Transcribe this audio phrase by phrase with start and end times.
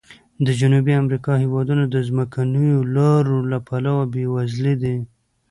[0.45, 4.97] د جنوبي امریکا هېوادونه د ځمکنیو لارو له پلوه بې وزلي دي.